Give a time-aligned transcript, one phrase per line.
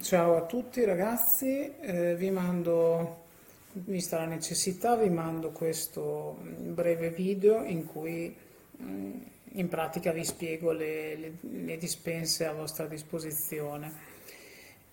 [0.00, 3.24] Ciao a tutti ragazzi, eh, vi mando,
[3.72, 8.34] vista la necessità, vi mando questo breve video in cui
[8.82, 9.12] mm,
[9.52, 13.92] in pratica vi spiego le, le, le dispense a vostra disposizione.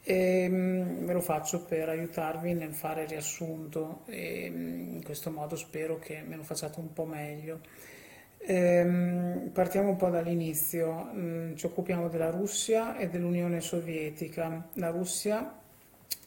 [0.03, 5.55] E, mm, ve lo faccio per aiutarvi nel fare riassunto e mm, in questo modo
[5.55, 7.59] spero che me lo facciate un po' meglio.
[8.45, 14.67] Ehm, partiamo un po' dall'inizio, mm, ci occupiamo della Russia e dell'Unione Sovietica.
[14.73, 15.59] La Russia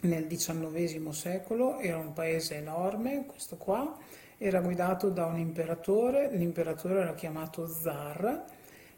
[0.00, 3.98] nel XIX secolo era un paese enorme, questo qua,
[4.38, 8.44] era guidato da un imperatore, l'imperatore era chiamato zar,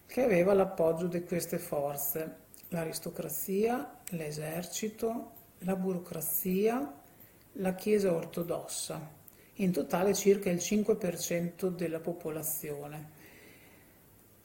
[0.07, 2.37] che aveva l'appoggio di queste forze,
[2.69, 6.95] l'aristocrazia, l'esercito, la burocrazia,
[7.55, 9.17] la Chiesa ortodossa
[9.59, 13.17] in totale circa il 5% della popolazione.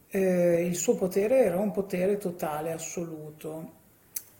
[0.09, 3.81] Eh, il suo potere era un potere totale, assoluto,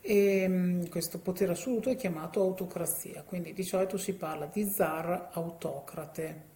[0.00, 5.30] e mm, questo potere assoluto è chiamato autocrazia, quindi di solito si parla di zar
[5.32, 6.52] autocrate.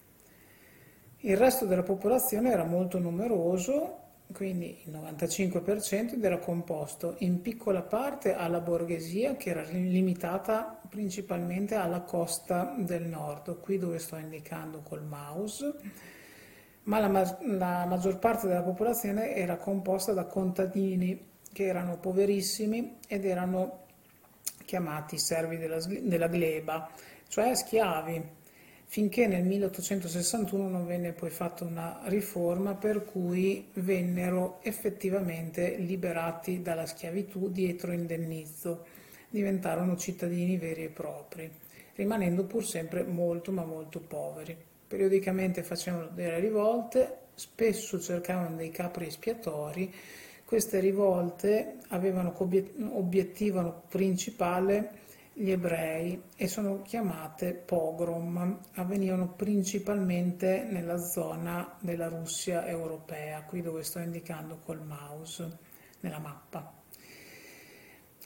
[1.22, 7.83] Il resto della popolazione era molto numeroso, quindi il 95% ed era composto in piccola
[7.83, 14.83] parte alla borghesia che era limitata principalmente alla costa del nord, qui dove sto indicando
[14.83, 15.75] col mouse,
[16.84, 23.25] ma la, la maggior parte della popolazione era composta da contadini che erano poverissimi ed
[23.25, 23.87] erano
[24.65, 26.91] chiamati servi della, della gleba,
[27.29, 28.37] cioè schiavi
[28.91, 36.86] finché nel 1861 non venne poi fatta una riforma per cui vennero effettivamente liberati dalla
[36.86, 38.86] schiavitù dietro indennizzo,
[39.28, 41.50] diventarono cittadini veri e propri,
[41.97, 44.56] rimanendo pur sempre molto ma molto poveri.
[44.89, 49.92] Periodicamente facevano delle rivolte, spesso cercavano dei capri espiatori,
[50.47, 54.92] queste rivolte avevano come obiettivo principale
[55.41, 63.84] gli ebrei e sono chiamate pogrom, avvenivano principalmente nella zona della Russia europea, qui dove
[63.84, 65.59] sto indicando col mouse
[66.00, 66.75] nella mappa.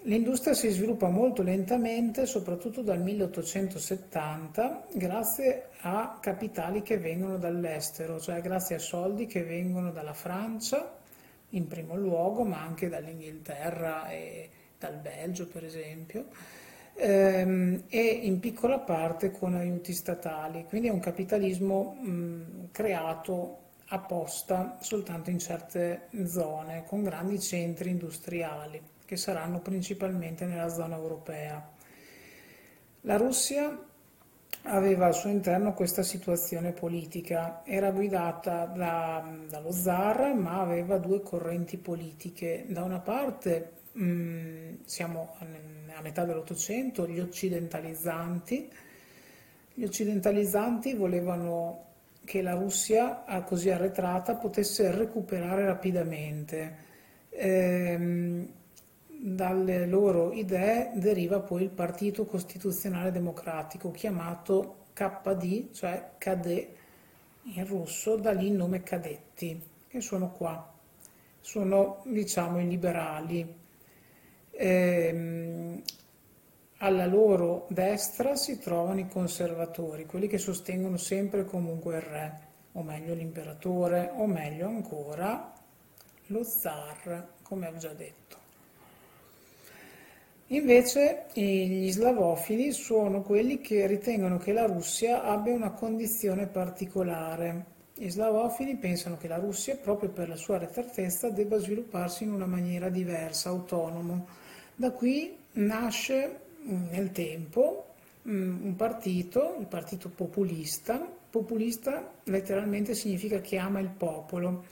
[0.04, 8.40] L'industria si sviluppa molto lentamente, soprattutto dal 1870, grazie a capitali che vengono dall'estero, cioè
[8.40, 10.96] grazie a soldi che vengono dalla Francia
[11.50, 14.48] in primo luogo, ma anche dall'Inghilterra e
[14.78, 16.28] dal Belgio per esempio
[17.02, 23.58] ehm, e in piccola parte con aiuti statali, quindi è un capitalismo mh, creato
[23.88, 31.70] apposta soltanto in certe zone, con grandi centri industriali, che saranno principalmente nella zona europea.
[33.02, 33.76] La Russia
[34.64, 41.20] aveva al suo interno questa situazione politica, era guidata da, dallo zar, ma aveva due
[41.20, 42.64] correnti politiche.
[42.68, 48.70] Da una parte mh, siamo a metà dell'Ottocento, gli occidentalizzanti.
[49.74, 51.90] Gli occidentalizzanti volevano
[52.24, 56.90] che la Russia, così arretrata, potesse recuperare rapidamente.
[57.30, 58.48] Ehm,
[59.06, 66.66] dalle loro idee deriva poi il Partito Costituzionale Democratico, chiamato KD, cioè KD
[67.54, 70.70] in russo, da lì il nome cadetti, che sono qua.
[71.40, 73.60] Sono, diciamo, i liberali
[74.62, 75.82] ehm,
[76.78, 82.40] alla loro destra si trovano i conservatori, quelli che sostengono sempre e comunque il re,
[82.72, 85.52] o meglio l'imperatore, o meglio ancora
[86.26, 88.40] lo zar, come ho già detto.
[90.48, 97.64] Invece gli slavofili sono quelli che ritengono che la Russia abbia una condizione particolare.
[97.94, 102.46] Gli slavofili pensano che la Russia, proprio per la sua arretratezza, debba svilupparsi in una
[102.46, 104.22] maniera diversa, autonoma,
[104.82, 107.94] da qui nasce mm, nel tempo
[108.28, 110.98] mm, un partito, il partito populista,
[111.30, 114.64] populista letteralmente significa che ama il popolo,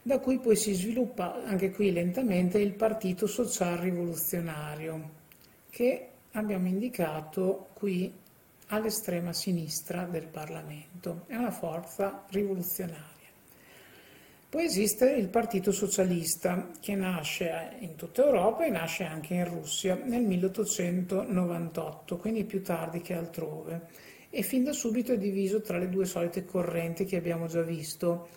[0.00, 5.10] da cui poi si sviluppa anche qui lentamente il partito social rivoluzionario,
[5.68, 8.10] che abbiamo indicato qui
[8.68, 13.13] all'estrema sinistra del Parlamento, è una forza rivoluzionaria.
[14.54, 19.98] Poi esiste il Partito Socialista che nasce in tutta Europa e nasce anche in Russia
[20.00, 23.88] nel 1898, quindi più tardi che altrove,
[24.30, 28.28] e fin da subito è diviso tra le due solite correnti che abbiamo già visto.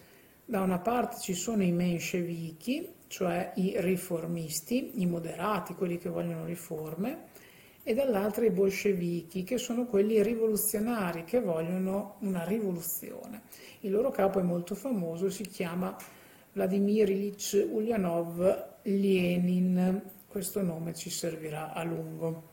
[0.43, 6.45] Da una parte ci sono i menscevichi, cioè i riformisti, i moderati, quelli che vogliono
[6.45, 7.25] riforme,
[7.87, 13.43] e dall'altra i bolscevichi, che sono quelli rivoluzionari, che vogliono una rivoluzione.
[13.79, 15.95] Il loro capo è molto famoso, si chiama
[16.51, 20.01] Vladimir Ilyich Ulyanov Lenin.
[20.27, 22.49] questo nome ci servirà a lungo.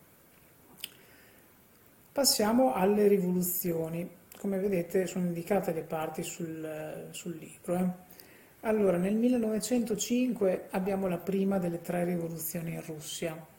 [2.12, 4.08] Passiamo alle rivoluzioni.
[4.38, 7.74] Come vedete sono indicate le parti sul, sul libro.
[7.74, 7.90] Eh.
[8.60, 13.52] Allora, nel 1905 abbiamo la prima delle tre rivoluzioni in Russia.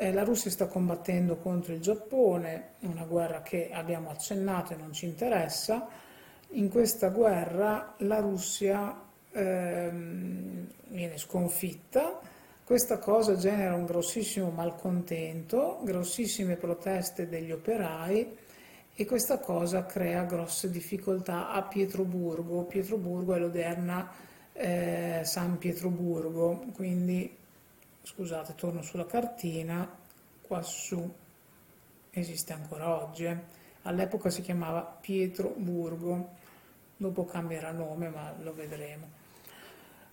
[0.00, 4.92] Eh, la Russia sta combattendo contro il Giappone, una guerra che abbiamo accennato e non
[4.92, 5.88] ci interessa.
[6.50, 8.96] In questa guerra la Russia
[9.32, 12.20] ehm, viene sconfitta
[12.62, 18.36] questa cosa genera un grossissimo malcontento, grossissime proteste degli operai
[18.94, 22.66] e questa cosa crea grosse difficoltà a Pietroburgo.
[22.66, 24.12] Pietroburgo è l'odierna
[24.52, 27.46] eh, San Pietroburgo, quindi
[28.08, 29.86] scusate, torno sulla cartina,
[30.40, 31.14] quassù
[32.10, 33.26] esiste ancora oggi.
[33.26, 33.38] Eh.
[33.82, 36.30] All'epoca si chiamava Pietroburgo,
[36.96, 39.16] dopo cambierà nome, ma lo vedremo.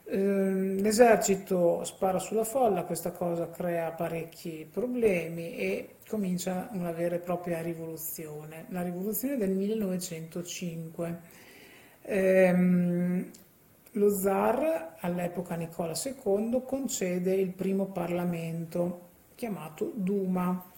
[0.07, 7.19] Ehm, l'esercito spara sulla folla, questa cosa crea parecchi problemi e comincia una vera e
[7.19, 11.19] propria rivoluzione, la rivoluzione del 1905.
[12.01, 13.31] Ehm,
[13.95, 19.01] lo zar, all'epoca Nicola II, concede il primo Parlamento,
[19.35, 20.71] chiamato Duma,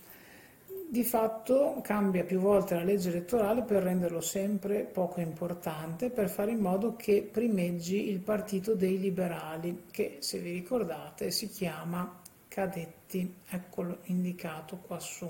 [0.90, 6.52] di fatto cambia più volte la legge elettorale per renderlo sempre poco importante, per fare
[6.52, 13.36] in modo che primeggi il partito dei liberali, che se vi ricordate si chiama Cadetti,
[13.50, 15.30] eccolo indicato qua su.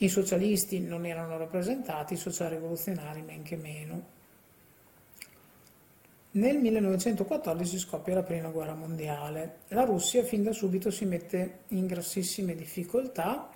[0.00, 4.16] I socialisti non erano rappresentati, i socialrivoluzionari men che meno.
[6.30, 9.60] Nel 1914 scoppia la prima guerra mondiale.
[9.68, 13.48] La Russia fin da subito si mette in grossissime difficoltà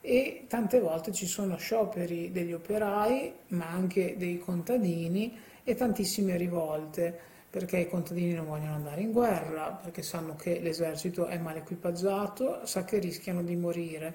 [0.00, 7.14] e tante volte ci sono scioperi degli operai, ma anche dei contadini e tantissime rivolte,
[7.50, 12.64] perché i contadini non vogliono andare in guerra, perché sanno che l'esercito è mal equipaggiato,
[12.64, 14.14] sa che rischiano di morire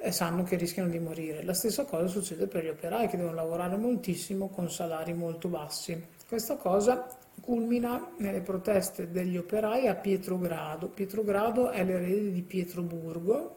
[0.00, 1.44] e sanno che rischiano di morire.
[1.44, 6.04] La stessa cosa succede per gli operai che devono lavorare moltissimo con salari molto bassi.
[6.26, 7.06] Questa cosa
[7.48, 10.88] culmina nelle proteste degli operai a Pietrogrado.
[10.88, 13.56] Pietrogrado è l'erede di Pietroburgo,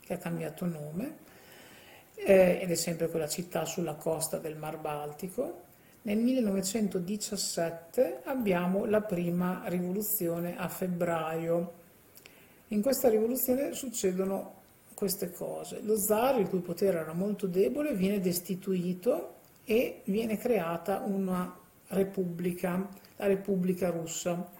[0.00, 1.16] che ha cambiato nome,
[2.16, 5.62] eh, ed è sempre quella città sulla costa del Mar Baltico.
[6.02, 11.72] Nel 1917 abbiamo la prima rivoluzione a febbraio.
[12.68, 14.56] In questa rivoluzione succedono
[14.92, 15.80] queste cose.
[15.80, 21.59] Lo zar, il cui potere era molto debole, viene destituito e viene creata una
[21.90, 22.88] repubblica
[23.20, 24.50] la Repubblica russa.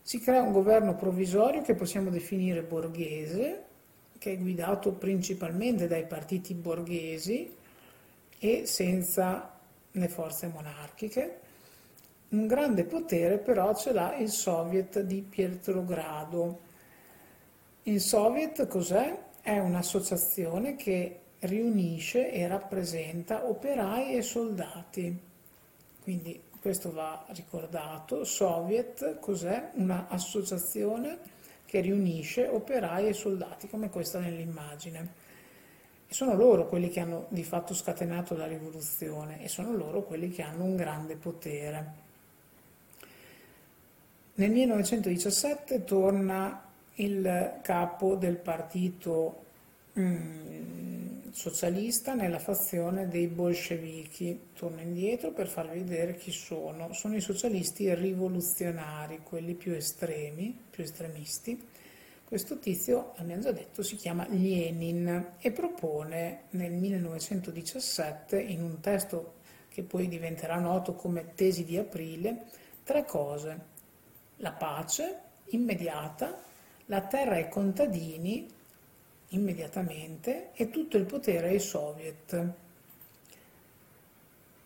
[0.00, 3.64] Si crea un governo provvisorio che possiamo definire borghese,
[4.18, 7.54] che è guidato principalmente dai partiti borghesi
[8.38, 9.58] e senza
[9.92, 11.40] le forze monarchiche.
[12.30, 16.60] Un grande potere però ce l'ha il Soviet di Pietrogrado.
[17.84, 19.30] Il Soviet cos'è?
[19.42, 25.30] È un'associazione che riunisce e rappresenta operai e soldati.
[26.02, 29.70] Quindi questo va ricordato, Soviet cos'è?
[29.74, 31.18] Un'associazione
[31.64, 35.20] che riunisce operai e soldati, come questa nell'immagine.
[36.06, 40.30] E sono loro quelli che hanno di fatto scatenato la rivoluzione e sono loro quelli
[40.30, 41.92] che hanno un grande potere.
[44.34, 46.64] Nel 1917 torna
[46.96, 49.44] il capo del partito
[49.98, 50.91] mm,
[51.32, 54.48] socialista nella fazione dei bolscevichi.
[54.54, 56.92] Torno indietro per farvi vedere chi sono.
[56.92, 61.60] Sono i socialisti rivoluzionari, quelli più estremi, più estremisti.
[62.22, 69.34] Questo tizio, abbiamo già detto, si chiama Lenin e propone nel 1917, in un testo
[69.68, 72.44] che poi diventerà noto come tesi di aprile,
[72.84, 73.70] tre cose.
[74.36, 76.42] La pace immediata,
[76.86, 78.60] la terra ai contadini
[79.32, 82.52] immediatamente e tutto il potere ai soviet.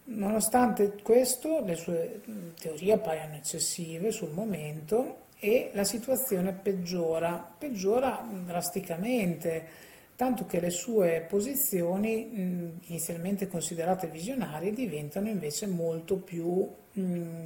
[0.04, 2.20] Nonostante questo, le sue
[2.60, 9.66] teorie appaiono eccessive sul momento e la situazione peggiora, peggiora drasticamente,
[10.14, 16.68] tanto che le sue posizioni, inizialmente considerate visionarie, diventano invece molto più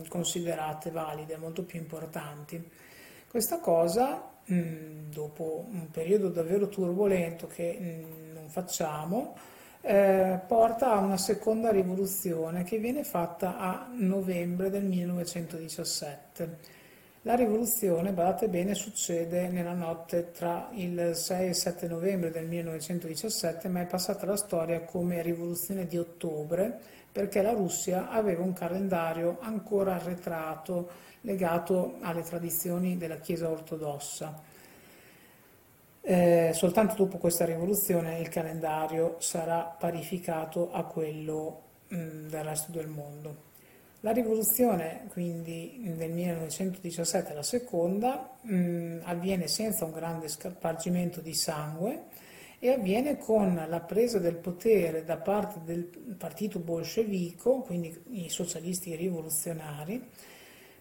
[0.09, 2.63] considerate valide, molto più importanti.
[3.27, 9.35] Questa cosa Mm, dopo un periodo davvero turbolento che mm, non facciamo,
[9.83, 16.79] eh, porta a una seconda rivoluzione che viene fatta a novembre del 1917.
[17.23, 22.47] La rivoluzione, badate bene, succede nella notte tra il 6 e il 7 novembre del
[22.47, 26.79] 1917, ma è passata la storia come rivoluzione di ottobre
[27.13, 34.43] perché la Russia aveva un calendario ancora arretrato legato alle tradizioni della Chiesa ortodossa.
[36.03, 42.73] Eh, soltanto dopo questa rivoluzione il calendario sarà parificato a quello mh, mm, del resto
[42.73, 43.49] del mondo.
[44.01, 51.35] La rivoluzione quindi del 1917, la seconda, mh, mm, avviene senza un grande spargimento di
[51.35, 52.05] sangue
[52.59, 55.85] e avviene con la presa del potere da parte del
[56.17, 60.09] partito bolscevico, quindi i socialisti rivoluzionari,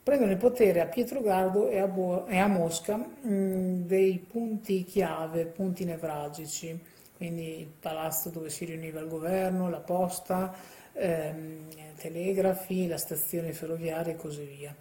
[0.10, 5.46] prendono il potere a Pietrogardo e a, Bo- e a Mosca mh, dei punti chiave,
[5.46, 6.82] punti nevralgici,
[7.16, 10.52] quindi il palazzo dove si riuniva il governo, la posta,
[10.94, 14.76] ehm, telegrafi, la stazione ferroviaria e così via.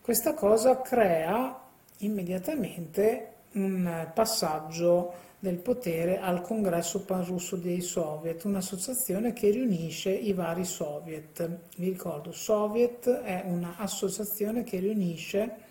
[0.00, 1.56] Questa cosa crea
[1.98, 10.66] immediatamente un passaggio del potere al congresso panrusso dei soviet, un'associazione che riunisce i vari
[10.66, 11.48] soviet.
[11.76, 15.68] Vi ricordo, soviet è un'associazione che riunisce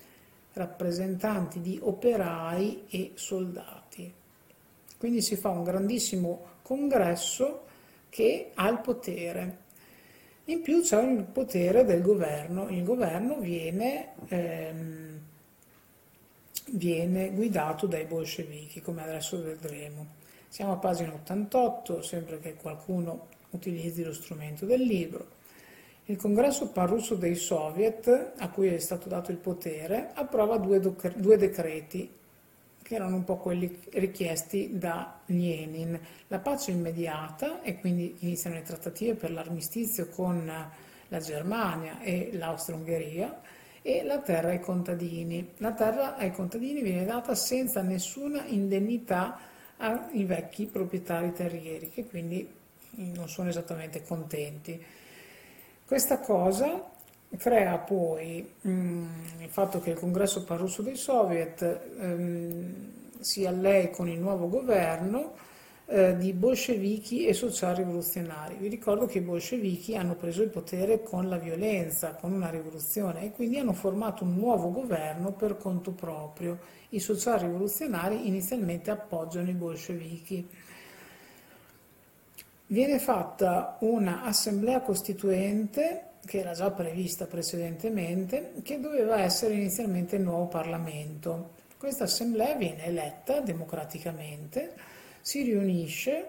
[0.54, 4.12] rappresentanti di operai e soldati.
[4.98, 7.66] Quindi si fa un grandissimo congresso
[8.10, 9.68] che ha il potere.
[10.46, 15.19] In più c'è il potere del governo, il governo viene, ehm,
[16.74, 20.18] viene guidato dai bolscevichi, come adesso vedremo.
[20.48, 25.38] Siamo a pagina 88, sempre che qualcuno utilizzi lo strumento del libro.
[26.06, 31.38] Il congresso panrusso dei soviet, a cui è stato dato il potere, approva due, due
[31.38, 32.18] decreti
[32.82, 36.00] che erano un po' quelli richiesti da Lenin.
[36.28, 40.52] La pace immediata e quindi iniziano le trattative per l'armistizio con
[41.10, 43.42] la Germania e l'Austria-Ungheria
[43.82, 45.54] e la terra ai contadini.
[45.58, 49.40] La terra ai contadini viene data senza nessuna indennità
[49.78, 52.48] ai vecchi proprietari terrieri che quindi
[52.92, 54.82] non sono esattamente contenti.
[55.86, 56.92] Questa cosa
[57.38, 59.08] crea poi mh, mm,
[59.42, 61.62] il fatto che il congresso parusso dei soviet
[62.00, 65.34] ehm, si allei con il nuovo governo
[65.92, 68.58] eh, di bolscevichi e socialrivoluzionari.
[68.60, 73.26] Vi ricordo che i bolscevichi hanno preso il potere con la violenza, con una rivoluzione
[73.26, 76.60] e quindi hanno formato un nuovo governo per conto proprio.
[76.90, 80.48] I socialrivoluzionari inizialmente appoggiano i bolscevichi.
[82.68, 90.46] Viene fatta un'assemblea costituente che era già prevista precedentemente, che doveva essere inizialmente il nuovo
[90.46, 91.58] Parlamento.
[91.78, 94.76] Questa assemblea viene eletta democraticamente,
[95.30, 96.26] si riunisce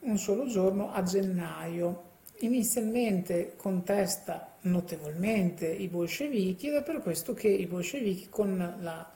[0.00, 2.10] un solo giorno a gennaio.
[2.40, 9.08] Inizialmente contesta notevolmente i bolscevichi ed è per questo che i bolscevichi con la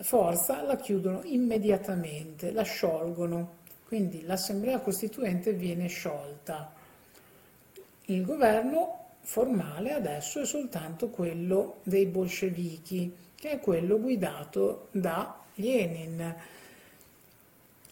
[0.00, 3.56] forza la chiudono immediatamente, la sciolgono.
[3.84, 6.72] Quindi l'assemblea costituente viene sciolta.
[8.04, 16.36] Il governo formale adesso è soltanto quello dei bolscevichi, che è quello guidato da Lenin,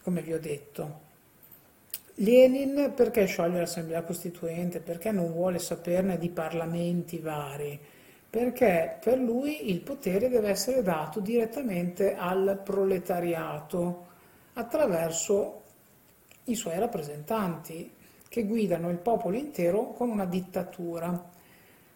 [0.07, 1.01] come vi ho detto.
[2.19, 4.79] Lenin perché scioglie l'Assemblea Costituente?
[4.79, 7.77] Perché non vuole saperne di parlamenti vari?
[8.31, 14.07] Perché per lui il potere deve essere dato direttamente al proletariato
[14.53, 15.63] attraverso
[16.45, 17.91] i suoi rappresentanti,
[18.29, 21.31] che guidano il popolo intero con una dittatura.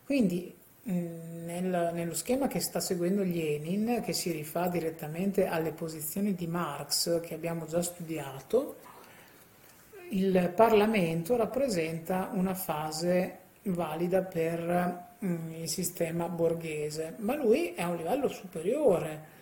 [0.04, 0.52] Quindi
[0.90, 7.20] nel, nello schema che sta seguendo Lenin, che si rifà direttamente alle posizioni di Marx
[7.20, 8.76] che abbiamo già studiato,
[10.10, 17.88] il Parlamento rappresenta una fase valida per mm, il sistema borghese, ma lui è a
[17.88, 19.38] un livello superiore.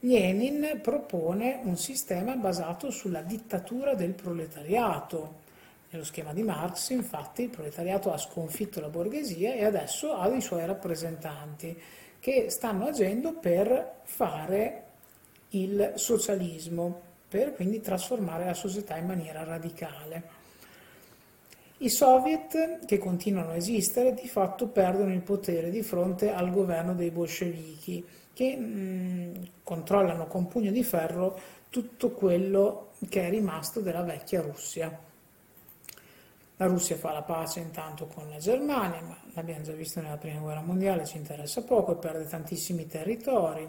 [0.00, 5.48] Lenin propone un sistema basato sulla dittatura del proletariato,
[5.90, 10.40] nello schema di Marx, infatti, il proletariato ha sconfitto la borghesia e adesso ha i
[10.40, 11.76] suoi rappresentanti
[12.20, 14.84] che stanno agendo per fare
[15.50, 20.38] il socialismo, per quindi trasformare la società in maniera radicale.
[21.78, 26.94] I soviet, che continuano a esistere, di fatto perdono il potere di fronte al governo
[26.94, 34.02] dei bolscevichi, che mh, controllano con pugno di ferro tutto quello che è rimasto della
[34.02, 35.08] vecchia Russia.
[36.60, 40.40] La Russia fa la pace intanto con la Germania, ma l'abbiamo già visto nella prima
[40.40, 43.66] guerra mondiale, ci interessa poco e perde tantissimi territori.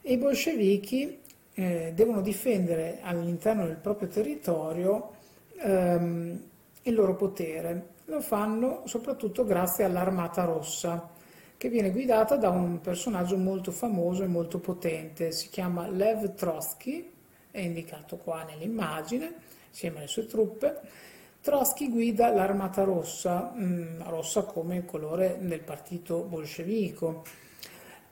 [0.00, 1.18] E i bolscevichi
[1.54, 5.10] eh, devono difendere all'interno del proprio territorio
[5.58, 6.40] ehm,
[6.82, 7.94] il loro potere.
[8.04, 11.10] Lo fanno soprattutto grazie all'Armata Rossa,
[11.56, 15.32] che viene guidata da un personaggio molto famoso e molto potente.
[15.32, 17.10] Si chiama Lev Trotsky,
[17.50, 19.34] è indicato qua nell'immagine,
[19.68, 21.12] insieme alle sue truppe
[21.44, 27.22] Trotsky guida l'Armata Rossa, mh, mm, rossa come colore del partito bolscevico.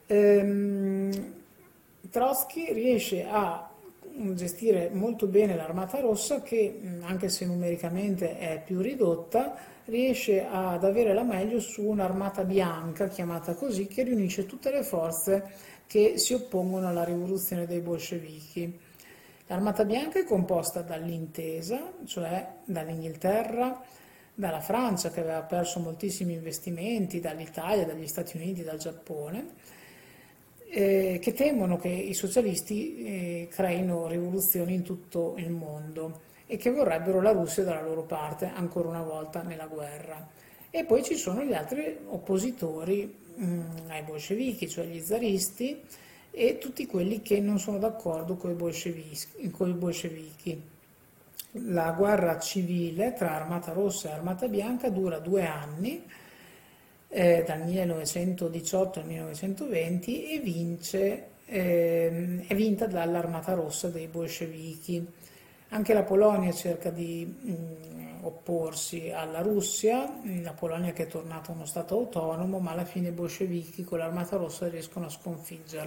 [0.07, 1.33] ehm,
[2.11, 3.71] Trotsky riesce a
[4.35, 11.15] gestire molto bene l'armata rossa che anche se numericamente è più ridotta riesce ad avere
[11.15, 15.53] la meglio su un'armata bianca chiamata così che riunisce tutte le forze
[15.87, 18.91] che si oppongono alla rivoluzione dei bolscevichi.
[19.53, 23.83] L'armata bianca è composta dall'intesa, cioè dall'Inghilterra,
[24.33, 29.49] dalla Francia che aveva perso moltissimi investimenti, dall'Italia, dagli Stati Uniti, dal Giappone,
[30.71, 36.71] eh, che temono che i socialisti eh, creino rivoluzioni in tutto il mondo e che
[36.71, 40.31] vorrebbero la Russia dalla loro parte ancora una volta nella guerra.
[40.71, 45.79] E poi ci sono gli altri oppositori mh, mm, ai bolscevichi, cioè gli zaristi
[46.35, 50.71] e tutti quelli che non sono d'accordo con i bolscevichi.
[51.67, 56.03] La guerra civile tra Armata Rossa e Armata Bianca dura due anni,
[57.09, 65.07] eh, dal 1918 al 1920, e vince, eh, è vinta dall'Armata Rossa dei bolscevichi.
[65.69, 71.53] Anche la Polonia cerca di mh, mm, opporsi alla Russia, la Polonia che è tornata
[71.53, 75.81] uno Stato autonomo, ma alla fine i bolscevichi con l'Armata Rossa riescono a sconfiggerla.